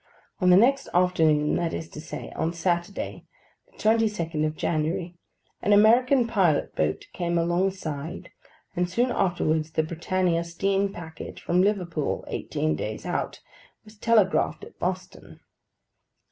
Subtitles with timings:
[0.39, 3.25] On the next afternoon, that is to say, on Saturday,
[3.71, 5.15] the twenty second of January,
[5.61, 8.31] an American pilot boat came alongside,
[8.75, 13.41] and soon afterwards the Britannia steam packet, from Liverpool, eighteen days out,
[13.85, 15.39] was telegraphed at Boston.